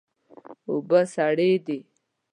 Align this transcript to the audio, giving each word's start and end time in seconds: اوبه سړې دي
اوبه 0.69 0.99
سړې 1.13 1.49
دي 1.65 1.79